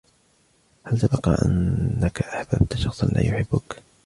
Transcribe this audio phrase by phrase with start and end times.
[0.83, 3.75] هل سبق أنك احببت شخصا لا يحبك؟